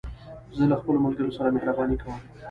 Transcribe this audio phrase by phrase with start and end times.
[0.57, 2.19] زه له خپلو ملګرو سره مهربانې کوم.